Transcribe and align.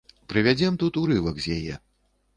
Прывядзём 0.31 0.79
тут 0.83 0.99
урывак 1.03 1.35
з 1.45 1.59
яе. 1.61 1.75